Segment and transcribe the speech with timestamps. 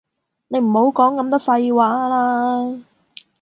[0.47, 2.75] 你唔好講咁多廢話啦